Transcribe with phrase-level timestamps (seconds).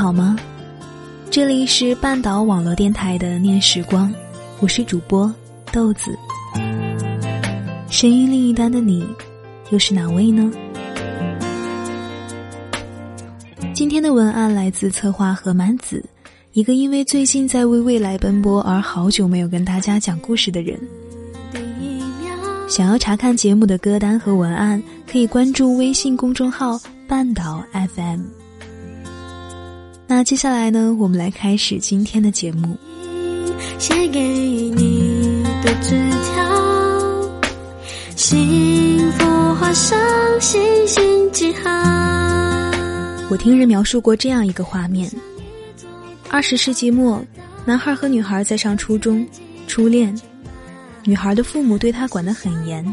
[0.00, 0.34] 好吗？
[1.30, 4.10] 这里是半岛网络电台的念时光，
[4.58, 5.30] 我是主播
[5.70, 6.18] 豆子。
[7.90, 9.06] 声音另一端的你，
[9.68, 10.50] 又是哪位呢？
[13.74, 16.02] 今天的文案来自策划何满子，
[16.54, 20.80] 一个因为最近在为未来奔波而好久没有跟大家讲故事的人。
[22.70, 28.39] 想要查看节目的歌单和文案，可以关注微信公众号“半岛 FM”。
[30.10, 32.76] 那接下来呢，我们来开始今天的节目。
[33.78, 35.90] 写给你的纸
[36.34, 37.30] 条，
[38.16, 39.96] 幸福画上
[40.40, 41.70] 星星记号。
[43.30, 45.08] 我听人描述过这样一个画面：
[46.28, 47.24] 二十世纪末，
[47.64, 49.24] 男孩和女孩在上初中，
[49.68, 50.12] 初恋。
[51.04, 52.84] 女孩的父母对她管得很严，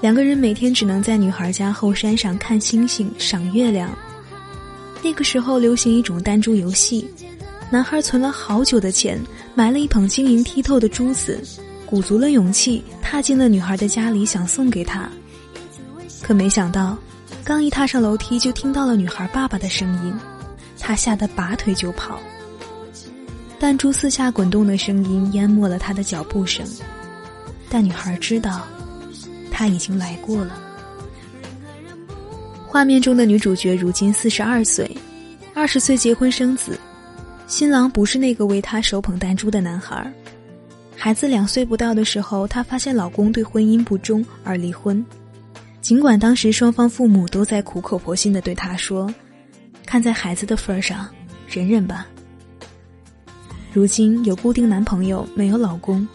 [0.00, 3.90] 两个人每天只能在女孩家后山上看星星、赏月亮。
[5.06, 7.08] 那个时候流行一种弹珠游戏，
[7.70, 9.16] 男孩存了好久的钱，
[9.54, 11.40] 买了一捧晶莹剔透的珠子，
[11.86, 15.08] 鼓足了勇气踏进了女孩的家里，想送给她。
[16.22, 16.98] 可没想到，
[17.44, 20.12] 刚一踏上楼梯，就听到了女孩爸爸的声音，
[20.80, 22.18] 他吓得拔腿就跑。
[23.60, 26.66] 弹珠四下滚动的声音淹没了他的脚步声，
[27.70, 28.66] 但女孩知道，
[29.52, 30.65] 他已经来过了。
[32.76, 34.86] 画面中的女主角如今四十二岁，
[35.54, 36.78] 二十岁结婚生子，
[37.46, 40.12] 新郎不是那个为她手捧弹珠的男孩。
[40.94, 45.02] 孩子两岁不到的时候，她发现老公对婚姻不忠而离婚。
[45.80, 49.10] 尽管当时双方父母都在苦口婆心的对她说
[49.86, 51.08] ：“看在孩子的份上，
[51.48, 52.06] 忍忍吧。”
[53.72, 56.06] 如今有固定男朋友，没有老公，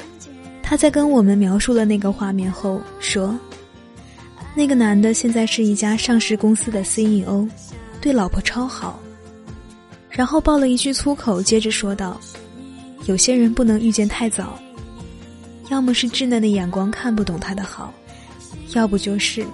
[0.62, 3.36] 她在跟我们描述了那个画面后说。
[4.54, 7.48] 那个男的现在是一家上市公司的 CEO，
[8.02, 9.00] 对老婆超好。
[10.10, 12.20] 然后爆了一句粗口，接着说道
[13.08, 14.60] ：“有些人不能遇见太早，
[15.70, 17.94] 要么是稚嫩的眼光看不懂他的好，
[18.74, 19.46] 要不就是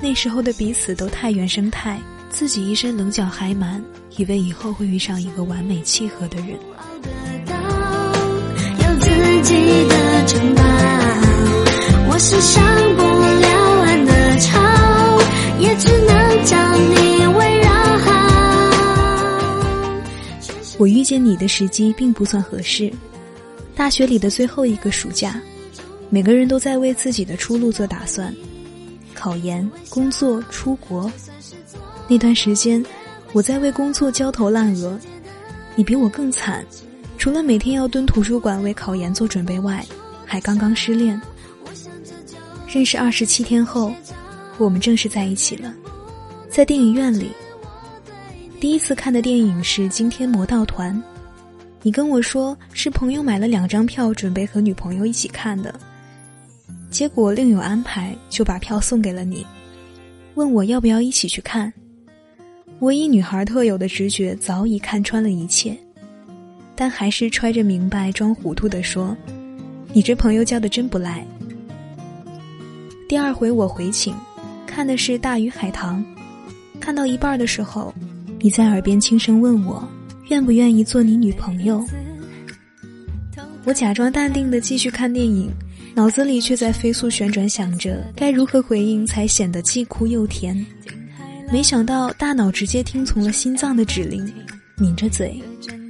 [0.00, 3.80] 那时候的彼此都太原生态，自己一身棱角还蛮，
[4.16, 6.48] 以为以后会遇上一个完美契合的人。”
[8.76, 9.08] 有自
[9.42, 9.54] 己
[9.88, 10.62] 的城堡，
[12.10, 12.60] 我是上
[12.96, 13.71] 不了。
[20.82, 22.92] 我遇见你的时机并不算合适。
[23.72, 25.40] 大学里的最后一个暑假，
[26.10, 28.34] 每个人都在为自己的出路做打算：
[29.14, 31.08] 考研、工作、出国。
[32.08, 32.84] 那段时间，
[33.32, 34.98] 我在为工作焦头烂额。
[35.76, 36.66] 你比我更惨，
[37.16, 39.86] 除了每天要蹲图书馆为考研做准备外，
[40.26, 41.22] 还刚刚失恋。
[42.66, 43.94] 认识二十七天后。
[44.58, 45.72] 我们正式在一起了，
[46.50, 47.30] 在电影院里。
[48.62, 50.94] 第一次看的电影是《惊天魔盗团》，
[51.82, 55.74] 你跟我说是朋友买了两张票，准备和女朋友一起看的，
[56.88, 59.44] 结果另有安排，就把票送给了你，
[60.34, 61.72] 问我要不要一起去看。
[62.78, 65.76] 我以女孩特有的直觉，早已看穿了一切，
[66.76, 69.16] 但还是揣着明白装糊涂的说
[69.92, 71.26] ：“你这朋友交的真不赖。”
[73.10, 74.14] 第二回我回请。
[74.68, 76.00] 看的是《大鱼海棠》，
[76.80, 77.92] 看到一半的时候，
[78.44, 79.88] 你在耳边轻声问我，
[80.28, 81.86] 愿不愿意做你女朋友？
[83.64, 85.48] 我假装淡定的继续看电影，
[85.94, 90.66] 脑子里却在飞速旋转，想着该如何回应才显得既哭又甜。
[91.52, 94.28] 没想到大脑直接听从了心脏的指令，
[94.76, 95.40] 抿着嘴，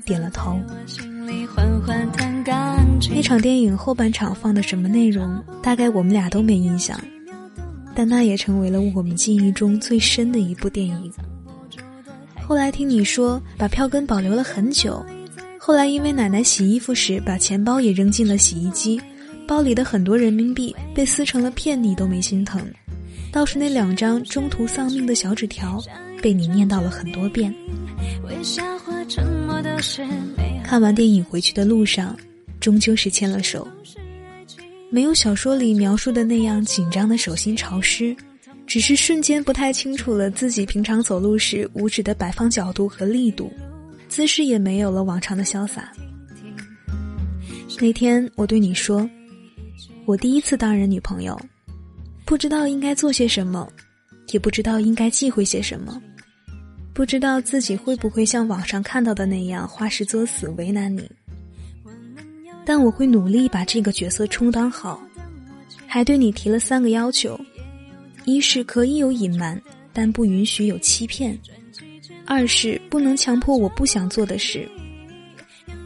[0.05, 0.61] 点了头。
[3.15, 7.01] 那场电影后半场放的什么内容，大概我们俩都没印象。
[7.95, 11.11] 但那也成为了我们记忆中最深的一部电影。
[12.47, 15.05] 后来听你说把票根保留了很久，
[15.59, 19.01] 后来因为奶奶洗衣服时把钱包也扔进了洗衣机，
[19.47, 22.63] 包里的很多人民币被撕成了片，你都没心疼。
[23.33, 25.83] 倒是那两张中途丧命的小纸条，
[26.21, 27.55] 被你念叨了很多遍。
[30.63, 32.15] 看完电影回去的路上，
[32.61, 33.67] 终究是牵了手。
[34.91, 38.15] 没有小说里描述的那样紧张的手心潮湿，
[38.73, 43.53] 只是瞬间不太清楚了自己平常走路时五指的摆放角度和力度，
[44.09, 45.93] 姿势也没有了往常的潇洒。
[47.79, 49.07] 那天我对你说，
[50.07, 51.39] 我第一次当人女朋友，
[52.25, 53.71] 不知道应该做些什么，
[54.29, 56.01] 也不知道应该忌讳些什么。
[56.95, 61.07] 不知道自己会不会像网上看到的那样花式作死为难你，
[62.65, 64.99] 但我会努力把这个角色充当好，
[65.87, 67.39] 还对你提了三个要求：
[68.25, 69.61] 一是可以有隐瞒，
[69.93, 71.35] 但不允许有欺骗；
[72.27, 74.61] 二是不能强迫我不想做的事；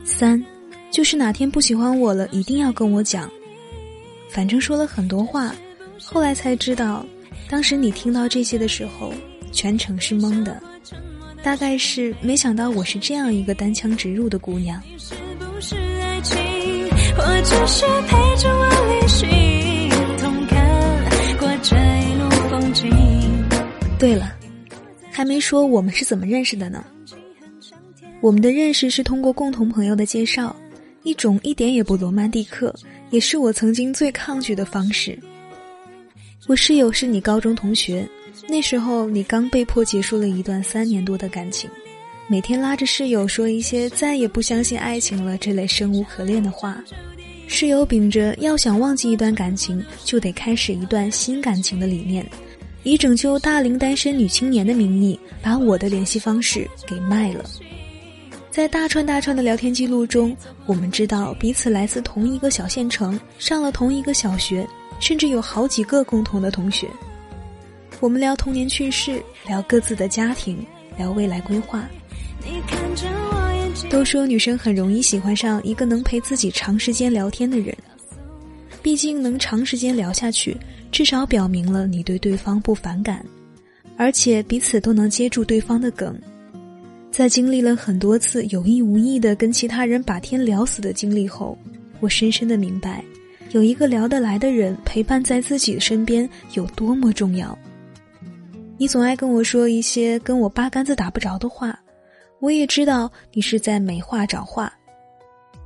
[0.04, 0.42] 三，
[0.90, 3.30] 就是哪天不喜欢我了，一定要跟我讲。
[4.30, 5.54] 反正说了很多话，
[6.02, 7.06] 后来才知道，
[7.48, 9.12] 当时你听到这些的时候，
[9.52, 10.60] 全程是懵的。
[11.42, 14.82] 大概是没想到我是这样一个单枪直入的姑娘。
[23.98, 24.36] 对了，
[25.10, 26.84] 还没说我们是怎么认识的呢？
[28.20, 30.54] 我们的认识是通过共同朋友的介绍，
[31.02, 32.74] 一种一点也不罗曼蒂克，
[33.10, 35.18] 也是我曾经最抗拒的方式。
[36.46, 38.06] 我室友是你高中同学。
[38.48, 41.68] 那时候你刚被迫结束了一段三年多的感情，
[42.28, 46.84] 每天拉着室友说一些再也不相信爱情了这类生无可恋的话。
[47.48, 52.24] 室友秉着要想忘记一段感情就得开始一段新感情的理念，
[52.86, 57.44] 以拯救大龄单身女青年的名义，把我的联系方式给卖了。
[58.48, 60.36] 在大串大串的聊天记录中，
[60.66, 64.64] 我们知道彼此来自同一个小县城，上了同一个小学，
[65.00, 66.86] 甚至有好几个共同的同学。
[67.98, 70.64] 我们聊童年趣事，聊各自的家庭，
[70.96, 71.84] 聊未来规划。
[73.90, 77.76] 都说女生很容易喜欢上一个能陪自己长时间聊天的人，
[78.80, 80.56] 毕竟能长时间聊下去，
[80.90, 83.24] 至少表明了你对对方不反感，
[83.96, 86.18] 而且彼此都能接住对方的梗。
[87.10, 91.56] 在经历了很多次有意无意的跟其他人把天聊死的经历后，
[92.00, 93.02] 我深深的明白，
[93.52, 97.58] 有一个聊得来的人陪伴在自己身边有多么重要。
[98.76, 101.78] 你总爱跟我说一些跟我八竿子打不着的话，
[102.40, 104.70] 我也知道你是在没话找话，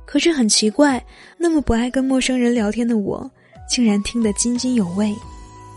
[0.05, 1.03] 可是很奇怪，
[1.37, 3.29] 那么不爱跟陌生人聊天的我，
[3.71, 5.15] 竟然听得津津有味，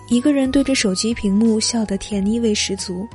[0.09, 3.07] 一个人对着手机屏幕笑得甜腻味十足。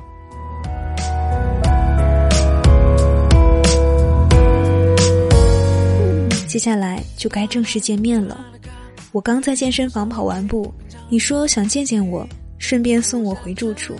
[6.48, 8.42] 接下来就该正式见面了，
[9.12, 10.72] 我刚在健身房跑完步，
[11.10, 12.26] 你说想见见我。
[12.56, 13.94] 顺便送我回住处。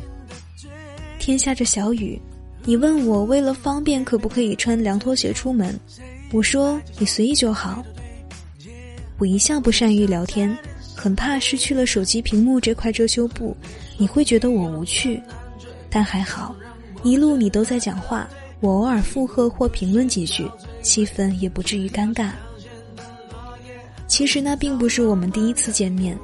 [1.19, 2.19] 天下着小雨，
[2.65, 5.79] 你问我为了方便可不可以穿凉拖鞋出门？
[6.33, 7.85] 我说你随意就好。
[9.21, 10.57] 我一向不善于聊天，
[10.97, 13.55] 很怕失去了手机屏幕这块遮羞布，
[13.99, 15.21] 你会觉得我无趣。
[15.91, 16.57] 但还好，
[17.03, 18.27] 一路你都在讲话，
[18.61, 20.51] 我偶尔附和或评论几句，
[20.81, 22.31] 气氛也不至于尴尬。
[24.07, 26.19] 其实那并不是我们第一次见面。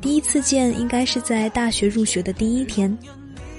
[0.00, 2.98] 第一次见应该是在大学入学的第一天，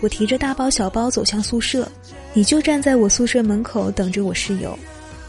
[0.02, 1.90] 我提着大包小包走向宿舍，
[2.34, 4.78] 你就站在我宿舍门口等着我室友，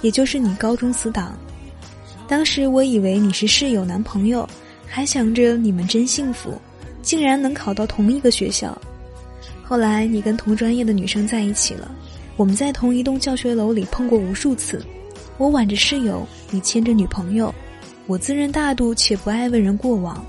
[0.03, 1.39] 也就是你高中死党。
[2.29, 4.47] 当时我以为你是室友男朋友，
[4.87, 6.61] 还想着你们真幸福，
[7.01, 8.79] 竟然能考到同一个学校。
[9.65, 11.91] 后来你跟同专业的女生在一起了，
[12.37, 14.85] 我们在同一栋教学楼里碰过无数次，
[15.39, 17.53] 我挽着室友，你牵着女朋友，
[18.07, 20.23] 我自认大度且不爱问人过往。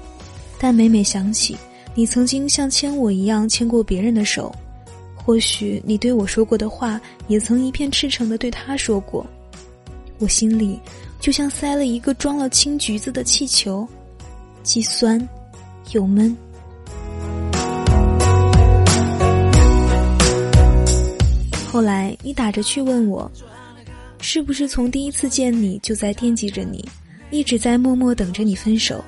[0.58, 1.58] 但每每想起
[1.96, 4.56] 你曾经像牵我一样牵过别人的手，
[5.16, 9.26] 或许你对我说过的话，也曾一片赤诚的对他说过，
[10.18, 10.80] 我心里
[11.20, 13.88] 就像塞了一个装了青橘子的气球，
[14.64, 15.20] 既酸
[15.92, 16.36] 又闷。
[21.72, 23.32] 后来你打着去问我，
[24.22, 26.84] 是不是从第一次见你就在惦记着你，
[27.32, 29.04] 一直在默默等着你分手。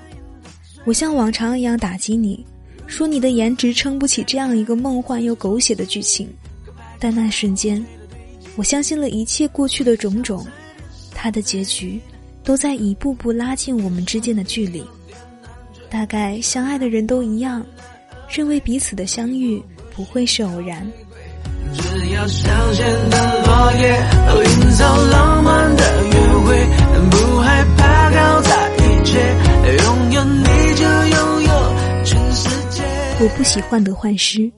[0.85, 2.45] 我像往常一样打击你，
[2.87, 6.29] 说你的颜值撑不起这样一个梦幻又狗血的剧情。
[6.99, 7.83] 但那瞬间，
[8.55, 10.45] 我相信了一切过去的种种，
[11.23, 12.01] 他的结局
[12.43, 14.83] 都在一步步拉近我们之间的距离。
[15.87, 17.63] 大概相爱的人都一样，
[18.27, 19.61] 认为彼此的相遇
[19.95, 20.83] 不会是偶然。
[21.75, 22.79] 只要香榭
[23.11, 24.03] 的落叶
[24.49, 26.65] 营造浪漫的约会，
[27.11, 29.19] 不害怕搞砸一切。
[29.83, 32.81] 拥有你就拥有全世界。
[33.23, 34.51] 我不喜患得患失，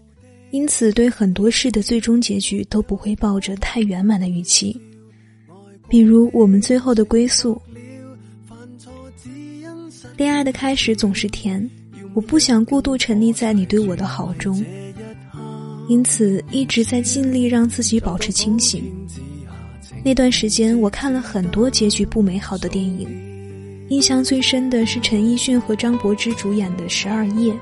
[0.51, 4.79] 因此对很多事的最终结局都不会抱着太圆满的预期。
[5.89, 7.61] 比如我们最后的归宿，
[10.17, 11.69] 恋爱的开始总是甜，
[12.13, 14.63] 我不想过度沉溺在你对我的好中，
[15.87, 18.83] 因此一直在尽力让自己保持清醒。
[20.03, 23.07] 那段时间，我看了很多结局不美好的电影，
[23.89, 27.53] 印象最深的是陈奕迅和张柏芝主演的《十二夜》，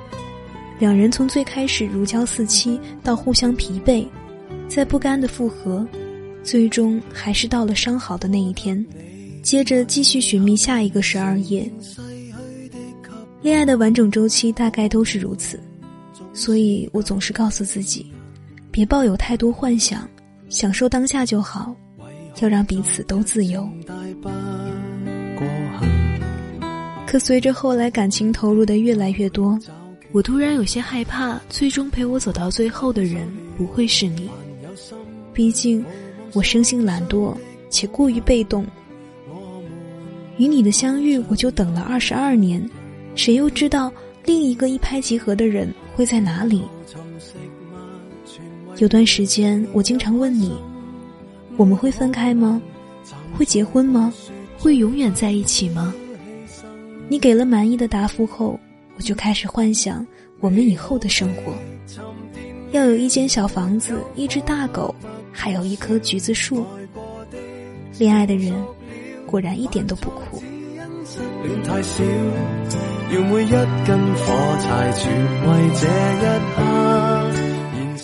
[0.80, 4.06] 两人从最开始如胶似漆，到互相疲惫，
[4.68, 5.86] 在不甘的复合，
[6.44, 8.86] 最终还是到了伤好的那一天。
[9.44, 11.68] 接着继续寻觅下一个十二夜。
[13.42, 15.60] 恋爱的完整周期大概都是如此，
[16.32, 18.12] 所以我总是告诉自己，
[18.70, 20.08] 别抱有太多幻想，
[20.48, 21.76] 享受当下就好，
[22.40, 23.68] 要让彼此都自由。
[27.08, 29.60] 可随着后来感情投入的越来越多，
[30.12, 34.30] 我突然有些害怕，最终陪我走到最后的人不会是你。
[35.34, 35.84] 毕竟，
[36.34, 37.36] 我生性懒惰
[37.70, 38.66] 且过于被动。
[40.38, 42.68] 与你的相遇，我就等了二十二年，
[43.16, 43.92] 谁又知道
[44.26, 46.64] 另一个一拍即合的人会在哪里？
[48.78, 50.54] 有段时间，我经常问你：
[51.58, 52.62] 我们会分开吗？
[53.38, 54.12] 会结婚吗？
[54.58, 55.94] 会永远在一起吗？
[57.08, 58.60] 你给了满意的答复后，
[58.96, 60.06] 我就开始幻想
[60.40, 61.54] 我们以后的生活。
[62.72, 64.96] 要有一间小房子，一只大狗，
[65.32, 66.66] 还有一棵橘子树。
[67.98, 68.54] 恋爱的人。
[69.28, 70.44] 果然一点都不苦。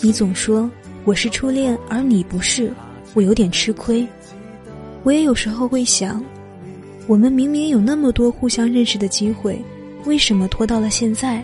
[0.02, 0.72] 你总说
[1.04, 2.72] 我是初恋，而你不是，
[3.14, 4.08] 我有点吃亏。
[5.04, 6.24] 我也有时候会想，
[7.08, 9.62] 我们明明有那么多互相认识的机会，
[10.06, 11.44] 为什么拖到了现在？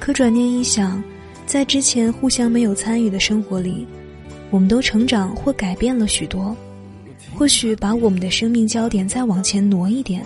[0.00, 1.04] 可转念一想，
[1.44, 3.86] 在之前互相没有参与的生活里，
[4.50, 6.56] 我们都成长或改变了许多。
[7.34, 10.24] 或许把我们的生命焦点再往前挪一点，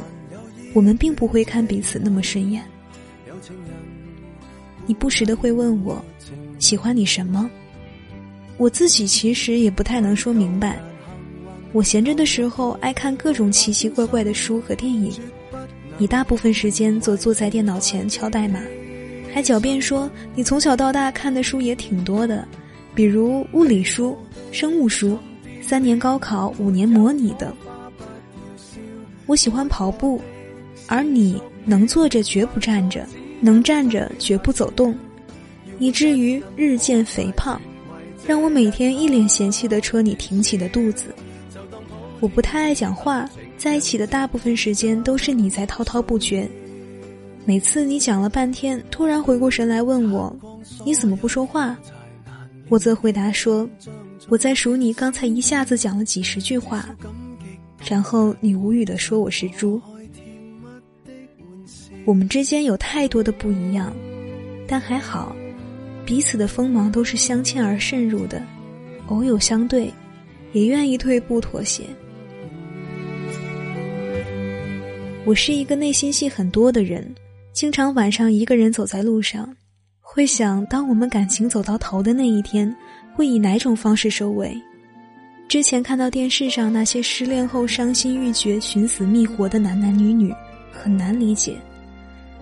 [0.73, 2.63] 我们并不会看彼此那么顺眼。
[4.87, 6.05] 你不时的会问我，
[6.59, 7.51] 喜欢你什么？
[8.59, 10.79] 我自己其实也不太能说明白。
[11.73, 15.13] 我闲着的时候爱看各种奇奇怪怪的书和电影，
[15.99, 18.61] 你大部分时间则坐在电脑前敲代码，
[19.33, 22.47] 还狡辩说你从小到大看的书也挺多的，
[22.95, 24.17] 比如物理书、
[24.53, 25.19] 生物书。
[25.63, 27.55] 三年高考，五年模拟的。
[29.27, 30.21] 我喜欢跑步，
[30.89, 33.07] 而你能坐着绝不站着，
[33.41, 34.93] 能站着绝不走动，
[35.79, 37.61] 以至于日渐肥胖，
[38.27, 41.15] 让我每天一脸嫌弃的戳你挺起的肚子。
[42.19, 46.51] 我不太爱讲话，在一起的大部分时间都是你在滔滔不绝。
[47.45, 50.35] 每次你讲了半天，突然回过神来问我
[50.85, 51.79] ：“你怎么不说话？”
[52.71, 53.69] 我则回答说。
[54.29, 56.95] 我在数你刚才一下子讲了几十句话，
[57.85, 59.81] 然后你无语的说我是猪。
[62.05, 63.93] 我们之间有太多的不一样，
[64.69, 65.35] 但还好，
[66.05, 68.41] 彼此的锋芒都是镶嵌而渗入的，
[69.09, 69.93] 偶有相对，
[70.53, 71.85] 也愿意退步妥协。
[75.25, 77.13] 我是一个内心戏很多的人，
[77.53, 79.57] 经常晚上一个人走在路上，
[80.13, 82.75] 会想当我们感情走到头的那一天。
[83.13, 84.57] 会以哪种方式收尾？
[85.47, 90.33] 之前看到电视上那些失恋后伤心欲绝、寻死觅活的男男女女，
[90.73, 91.57] 很难理解。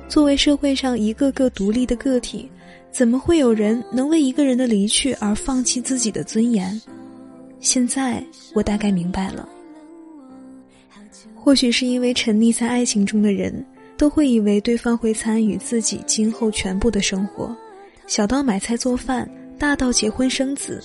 [0.08, 2.48] 作为社会上一个个独立的个体，
[2.92, 6.80] 怎么会有人能为一个人的离去而放弃自己的尊严？
[7.60, 8.22] 现在
[8.54, 9.48] 我大概明白了。
[11.34, 13.64] 或许是因为沉溺在爱情中的人，
[13.98, 17.54] 都会以为对方会参与自己今后全部的生活，
[18.06, 19.28] 小到买菜做饭。
[19.58, 20.80] 大到结婚生子，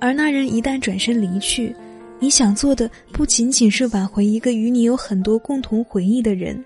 [0.00, 1.76] 而那人一旦转身离去，
[2.18, 6.64] 你想做的不仅仅是挽回一个与你有很多共同回忆的人，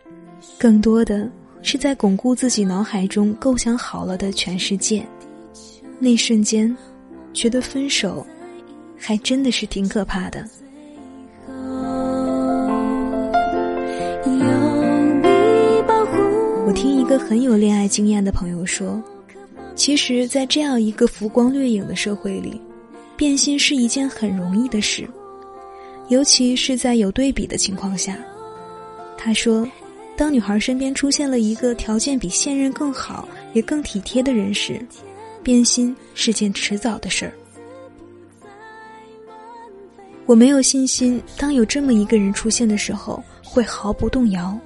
[0.56, 1.28] 更多的
[1.62, 5.04] 是在巩固自己脑海中构想好了的全世界。
[5.98, 6.72] 那瞬间，
[7.32, 8.24] 觉得分手，
[8.96, 10.48] 还真的是挺可怕的。
[17.10, 19.02] 一个很有恋爱经验的朋友说。
[19.74, 22.60] 其实，在这样一个浮光掠影的社会里，
[23.16, 25.10] 变心是一件很容易的事，
[26.06, 28.16] 尤其是在有对比的情况下。
[29.18, 29.68] 他说，
[30.16, 34.80] 当女孩身边出现了一个条件比现任更好也更体贴的人时，
[35.42, 37.32] 变心是件迟早的事儿。
[40.26, 44.56] 我没有信心，当有这么一个人出现的时候，会毫不动摇。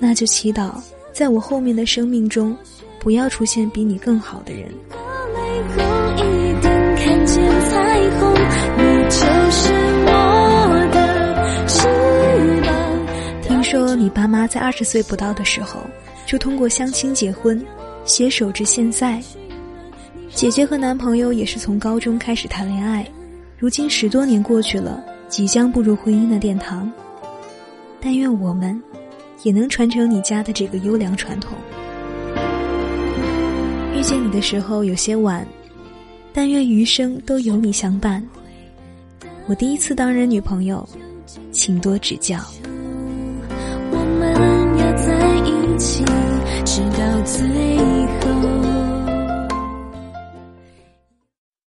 [0.00, 2.56] 那就祈祷，在我后面的生命中。
[3.02, 4.68] 不要出现比你更好的人。
[13.42, 15.80] 听说你爸妈在二十岁不到的时候
[16.26, 17.60] 就通过相亲结婚，
[18.04, 19.20] 携手至现在。
[20.32, 23.04] 姐姐和男朋友也是从高中开始谈恋爱，
[23.58, 26.88] 如今十多年过去了，即将步入婚姻的殿堂。
[28.00, 28.80] 但愿我们
[29.42, 31.56] 也能传承你家的这个优良传统。
[33.96, 35.46] 遇见你的时候有些晚，
[36.32, 38.22] 但愿余生都有你相伴。
[39.46, 40.88] 我第一次当人女朋友，
[41.50, 42.38] 请多指教。
[43.90, 44.32] 我们
[44.78, 46.04] 要在一起，
[46.64, 47.91] 直到最。